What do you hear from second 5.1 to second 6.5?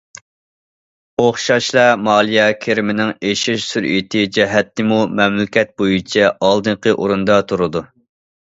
مەملىكەت بويىچە